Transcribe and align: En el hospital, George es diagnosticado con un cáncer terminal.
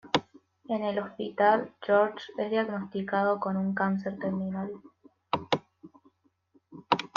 En 0.67 0.83
el 0.83 0.97
hospital, 0.97 1.75
George 1.79 2.25
es 2.39 2.49
diagnosticado 2.49 3.39
con 3.39 3.55
un 3.55 3.75
cáncer 3.75 4.17
terminal. 4.17 4.71